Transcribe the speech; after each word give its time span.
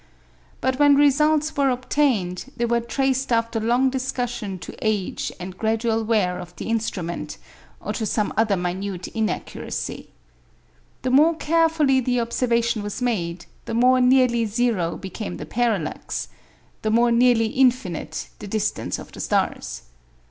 But 0.61 0.79
when 0.79 0.95
results 0.95 1.55
were 1.55 1.69
obtained, 1.69 2.51
they 2.57 2.65
were 2.65 2.79
traced 2.81 3.31
after 3.31 3.59
long 3.59 3.91
discussion 3.91 4.57
to 4.57 4.75
age 4.81 5.31
and 5.39 5.55
gradual 5.59 6.03
wear 6.03 6.39
of 6.39 6.55
the 6.55 6.65
instrument, 6.69 7.37
or 7.79 7.93
to 7.93 8.07
some 8.07 8.33
other 8.35 8.57
minute 8.57 9.07
inaccuracy. 9.09 10.09
The 11.03 11.11
more 11.11 11.35
carefully 11.35 11.99
the 11.99 12.19
observation 12.19 12.81
was 12.81 12.99
made, 12.99 13.45
the 13.65 13.75
more 13.75 14.01
nearly 14.01 14.45
zero 14.47 14.97
became 14.97 15.37
the 15.37 15.45
parallax 15.45 16.29
the 16.81 16.89
more 16.89 17.11
nearly 17.11 17.45
infinite 17.45 18.29
the 18.39 18.47
distance 18.47 18.97
of 18.97 19.11
the 19.11 19.19
stars. 19.19 19.83